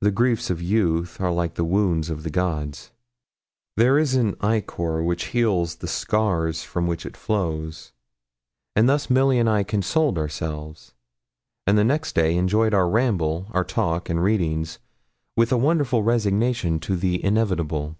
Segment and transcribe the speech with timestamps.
[0.00, 2.90] The griefs of youth are like the wounds of the gods
[3.76, 7.92] there is an ichor which heals the scars from which it flows:
[8.74, 10.94] and thus Milly and I consoled ourselves,
[11.66, 14.78] and next day enjoyed our ramble, our talk and readings,
[15.36, 17.96] with a wonderful resignation to the inevitable.